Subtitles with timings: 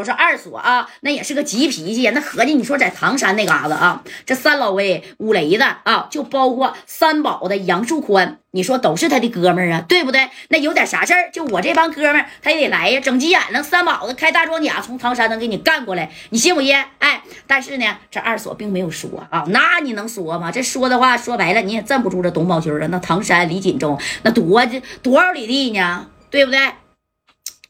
[0.00, 2.12] 我说二锁啊，那也是个急脾气呀。
[2.14, 10.30] 那合计你说在唐山那嘎子啊，这三老威、五雷子啊，就包括三宝的杨树宽，你说都是他的哥们儿啊，对不对？
[10.48, 13.62] 那有点啥事儿，就我这帮哥们儿他也得来呀，整急眼了。
[13.62, 16.74] 三宝子开大装甲从唐山能给你干过来，你信不信？
[16.98, 20.50] 哎，但是呢，这二锁并没有说啊，那你能说吗？
[20.50, 22.86] 这说的话说白了，你也镇不住这董宝军啊。
[22.90, 24.66] 那唐山离锦州那多
[25.02, 26.06] 多少里地呢？
[26.30, 26.60] 对不对？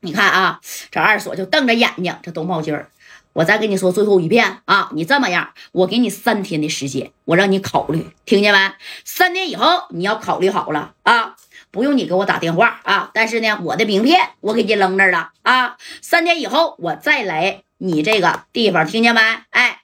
[0.01, 0.61] 你看啊，
[0.91, 2.17] 这二锁就瞪着眼睛。
[2.23, 2.89] 这董宝军儿，
[3.35, 8.73] 我再跟你说最后一遍啊，你这么样，我给你三天的时间，我让你考虑，听见没？
[9.05, 11.37] 三天以后你要考虑好了啊，
[11.71, 15.77] 不用你给我打电话啊，但是呢，我的名片我给你扔那儿了啊。
[16.01, 19.21] 三天以后我再来你这个地方，听见没？
[19.51, 19.83] 哎，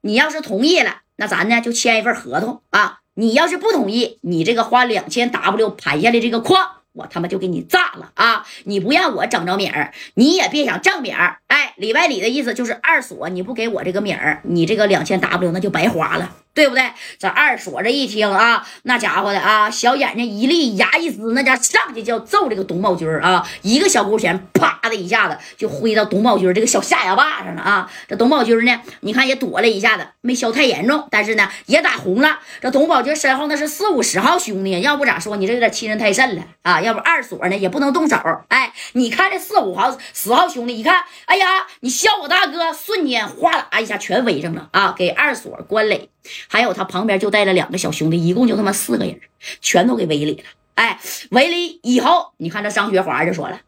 [0.00, 3.00] 你要是同意了，那咱呢就签一份合同啊。
[3.14, 6.81] 你要是不同意，你这个花两千 W 盘下来这个矿。
[6.92, 8.46] 我他妈就给你炸了啊！
[8.64, 11.38] 你不让我整着米儿，你也别想挣米儿。
[11.46, 16.36] 哎，里外里的意思就是二锁，你不给我这个米儿，你这个两千 W 那就白花了。
[16.54, 16.92] 对不对？
[17.18, 23.46] 这二锁这一听啊，那家伙的啊，小眼睛一立，牙一呲，那家上去就要揍这个董宝军啊！
[23.62, 27.90] 一个小勾拳，啪的一下子就挥到董宝军这个小下牙巴上了啊！
[28.06, 32.38] 这董宝军呢，你看也躲了一下子，没削太严重，但是呢也打红了。
[32.60, 36.82] 这董宝军身后那是四五十号兄弟，要不咋说你这有点欺人太甚了啊！
[36.82, 38.16] 要不二锁呢也不能动手。
[38.48, 44.94] 哎，你看这四五号十号兄弟一看，哎呀，你削我大哥，瞬间哗啦一下全围上了啊！
[44.96, 46.10] 给二锁关磊。
[46.48, 49.20] 还有他旁边就带了两个小兄弟，一共就他妈四个人，
[49.60, 50.44] 全都给围里了。
[50.74, 50.98] 哎，
[51.30, 53.60] 围里以后，你看这张学华就说了：“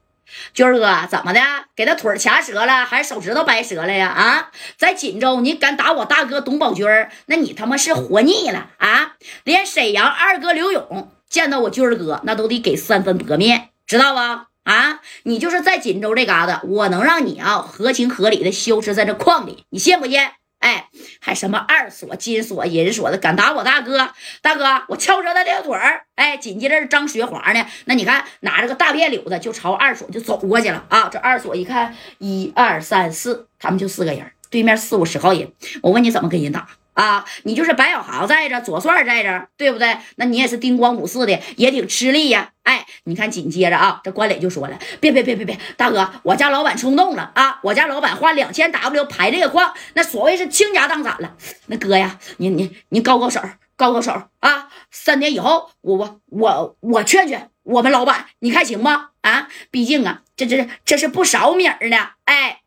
[0.55, 1.41] 军儿哥，怎么的？
[1.77, 4.09] 给他腿掐折了，还是手指头掰折了呀？
[4.09, 9.17] 啊，在锦州你敢打我大哥董宝军儿，那你他妈是活腻了啊！
[9.45, 14.47] 连沈阳二哥刘勇见到我军儿哥，那都得给三分薄面，知道吧？
[14.65, 20.19] 啊，你就是在锦州这嘎达，我能让你啊合情合理的消失在这矿里，你信不信？”
[20.65, 20.89] 哎，
[21.21, 24.09] 还什么二锁、金锁、银锁的，敢打我大哥？
[24.41, 26.07] 大哥，我敲折他的腿儿！
[26.15, 31.11] 哎，紧接着张学华呢，那你看拿着个大辫柳子就朝二锁就走过去了啊！
[31.13, 35.53] 这二锁一看，一二三四，他们就四个人，对面四五十号人，
[35.83, 36.67] 我问你怎么跟人打？
[36.95, 39.97] 啊，你就是白小航在这，左帅在这，对不对？
[40.17, 42.53] 那你也是叮咣五四的，也挺吃力呀。
[42.63, 47.59] 哎，你看，紧接着啊，这关磊就说了：“别别别别别，大哥，我家老板冲动了啊！
[47.63, 51.37] 我家老板花两千 W 排这个矿，那所谓是倾家荡产了。
[51.67, 53.41] 那哥呀，你你你高高手，
[53.77, 54.69] 高高手啊！
[54.91, 59.11] 三年以后，我我我我劝劝我们老板，你看行吗？
[59.21, 62.11] 啊，毕竟啊，这这这是不少米儿呢。
[62.25, 62.61] 哎。”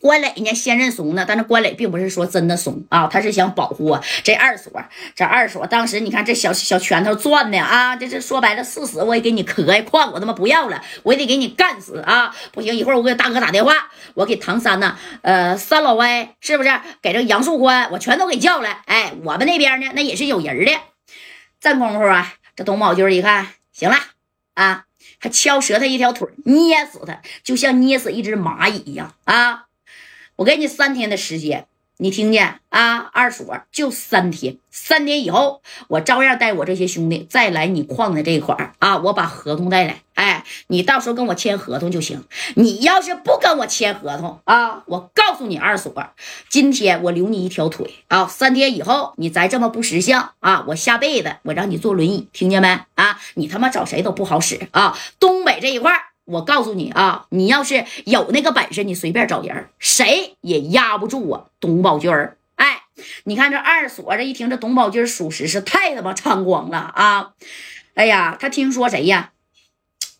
[0.00, 4.72] 关磊呢，先认怂呢，但是关磊并不是说真的怂啊，他是想保护这二锁。
[5.14, 12.34] 这二锁当时你看这小小拳头攥的啊，这这说白了，是死我也给你磕呀，矿我他妈不要了，我也得给你干死啊！
[12.52, 16.70] 不行，一会儿我给大哥打电话，我给唐三呢，呃，三老歪是不是
[17.02, 18.82] 给这杨树宽，我全都给叫来。
[18.86, 20.72] 哎，我们那边呢，那也是有人的。
[21.60, 23.96] 这功夫啊，这董宝军一看，行了
[24.54, 24.84] 啊，
[25.18, 29.66] 还敲折他一条腿，捏死他，就像捏死一只蚂蚁一样啊！
[30.40, 31.66] 我给你三天的时间，
[31.98, 32.96] 你听见啊？
[32.96, 38.96] 二锁就三天，三天以后我照样带我这些兄弟再来你矿的这一块儿啊！
[38.96, 42.24] 我把合同带来，哎，你到时候跟我签合同就行。
[42.54, 45.92] 你要是不跟我签合同啊，我告诉你二锁，
[46.48, 48.26] 今天我留你一条腿啊！
[48.26, 52.80] 三天以后你再这么不识相啊，我下辈子我让你坐轮椅，听见没？
[52.94, 54.96] 啊，你他妈找谁都不好使啊！
[55.18, 56.00] 东北这一块儿。
[56.30, 62.36] 我告诉你啊，你要是有那个本事，你随便找人，谁也压不住我董宝军儿。
[62.54, 62.82] 哎，
[63.24, 67.32] 你看这二锁这一听，这董宝军属实是太他妈猖狂了啊！
[67.94, 69.32] 哎呀，他听说谁呀？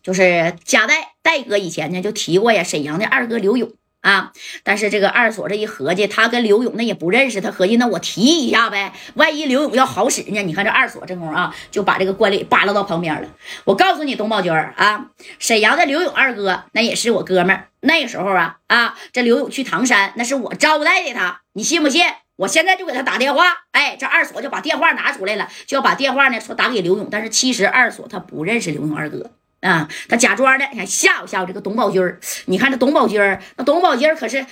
[0.03, 3.71] 就是贾代代哥以前呢就提过呀，沈阳的二哥刘勇。
[4.01, 4.31] 啊！
[4.63, 10.41] 但是这个二锁这一合计，他跟刘勇那也不认识，他合计那我提一下呗，万一刘勇要好使呢？
[10.41, 13.29] 你看这二锁这功夫啊，就把这个关礼扒拉到旁边了。
[13.63, 15.07] 我告诉你，董宝军啊，
[15.39, 17.67] 沈阳的刘勇二哥那也是我哥们儿。
[17.81, 22.03] 那时候啊啊，这刘勇去唐山，那是我招待的他，你信不信？
[22.37, 23.43] 我现在就给他打电话。
[23.71, 29.31] 哎，这二锁就把电话拿出来了，就要把电话呢说打给刘勇，但是其实二锁他不认识刘勇二哥。
[29.61, 32.19] 啊，他假装的想吓唬吓唬这个董宝军儿。
[32.45, 34.45] 你看这董宝军儿，那董宝军儿可是，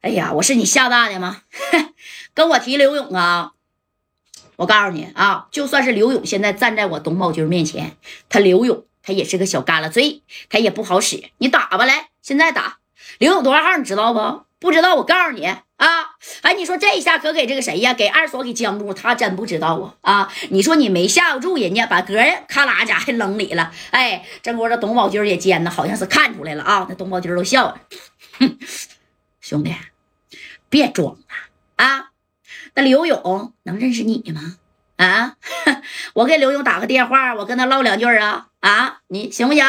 [0.00, 1.42] 哎呀，我是你吓大的吗？
[2.34, 3.52] 跟我提刘勇啊！
[4.56, 7.96] 我告诉你啊，就算是刘勇现在站在我董宝军面前，
[8.28, 11.30] 他刘勇他也是个小旮旯嘴，他也不好使。
[11.38, 12.78] 你打吧，来，现在打。
[13.18, 14.43] 刘勇多少号你知道不？
[14.60, 15.60] 不知道，我告诉你啊，
[16.42, 17.92] 哎，你说这一下可给这个谁呀？
[17.92, 20.32] 给二锁给僵住，他真不知道啊啊！
[20.50, 23.72] 你说你没吓唬住人家，把哥呀咔啦家还扔里了。
[23.90, 26.86] 哎，这不这董宝军也尖呢，好像是看出来了啊。
[26.88, 27.80] 那董宝军都笑了，
[29.40, 29.74] 兄弟，
[30.70, 31.18] 别装了
[31.76, 32.10] 啊！
[32.74, 34.56] 那刘勇能认识你吗？
[34.96, 35.36] 啊，
[36.14, 39.64] 我给刘勇打个电话，我跟他唠两句啊啊，你行不行？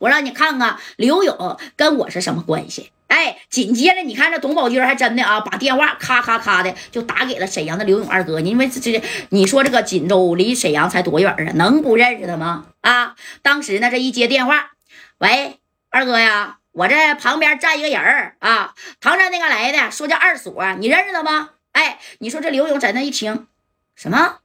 [0.00, 2.90] 我让你看看刘勇跟我是什么关系。
[3.10, 8.38] 哎，紧接着你看这董宝军还真的啊，把电话咔咔咔的就打给了沈阳的刘勇二哥。
[8.38, 11.52] 因为这这，你说这个锦州离沈阳才多远啊？
[11.56, 12.66] 能不认识他吗？
[12.82, 14.70] 啊，当时呢，这一接电话，
[15.18, 15.58] 喂，
[15.90, 21.50] 二哥呀，我这旁边站一个人儿啊，唐山那个来的，说叫二锁，你认识他吗？
[21.72, 23.48] 哎，你说这刘勇在那一听，
[23.96, 24.38] 什么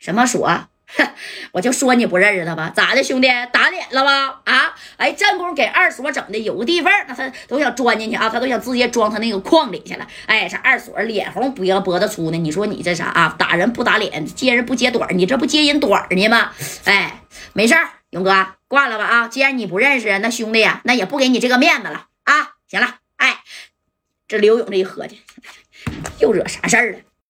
[0.00, 0.68] 什么锁？
[1.52, 2.72] 我就说你不认识他吧？
[2.74, 4.40] 咋的，兄弟打脸了吧？
[4.44, 10.06] 啊，哎，正宫给二锁整的有个地缝，那他都想钻进去啊，他都想直接装他那个矿里去了。
[10.26, 13.34] 哎，这二锁脸红脖子脖子粗呢，你说你这啥啊？
[13.38, 16.52] 打人不打脸，接人不接短，你这不接人短呢吗？
[16.84, 17.22] 哎，
[17.52, 19.28] 没事儿，勇哥挂了吧啊！
[19.28, 22.54] 既然你不认识，那兄弟呀，那也不给你这个面子了啊！
[22.68, 23.40] 行了，哎，
[24.28, 25.20] 这刘勇这一合计，
[26.20, 26.98] 又惹啥事儿了？